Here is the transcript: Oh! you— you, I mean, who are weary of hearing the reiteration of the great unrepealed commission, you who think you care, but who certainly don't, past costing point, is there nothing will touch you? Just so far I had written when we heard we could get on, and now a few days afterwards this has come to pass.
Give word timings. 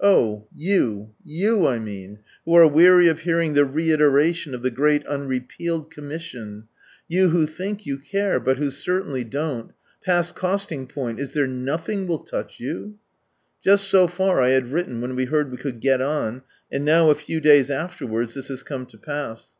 Oh! 0.00 0.46
you— 0.54 1.10
you, 1.22 1.66
I 1.66 1.78
mean, 1.78 2.20
who 2.46 2.54
are 2.54 2.66
weary 2.66 3.08
of 3.08 3.20
hearing 3.20 3.52
the 3.52 3.66
reiteration 3.66 4.54
of 4.54 4.62
the 4.62 4.70
great 4.70 5.04
unrepealed 5.06 5.90
commission, 5.90 6.68
you 7.08 7.28
who 7.28 7.46
think 7.46 7.84
you 7.84 7.98
care, 7.98 8.40
but 8.40 8.56
who 8.56 8.70
certainly 8.70 9.22
don't, 9.22 9.72
past 10.02 10.34
costing 10.34 10.86
point, 10.86 11.20
is 11.20 11.34
there 11.34 11.46
nothing 11.46 12.06
will 12.06 12.20
touch 12.20 12.58
you? 12.58 12.94
Just 13.62 13.88
so 13.88 14.06
far 14.08 14.40
I 14.40 14.48
had 14.48 14.72
written 14.72 15.02
when 15.02 15.14
we 15.14 15.26
heard 15.26 15.50
we 15.50 15.58
could 15.58 15.80
get 15.82 16.00
on, 16.00 16.40
and 16.72 16.82
now 16.82 17.10
a 17.10 17.14
few 17.14 17.38
days 17.38 17.70
afterwards 17.70 18.32
this 18.32 18.48
has 18.48 18.62
come 18.62 18.86
to 18.86 18.96
pass. 18.96 19.50